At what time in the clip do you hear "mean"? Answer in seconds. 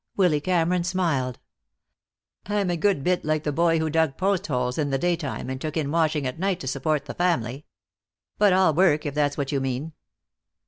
9.61-9.93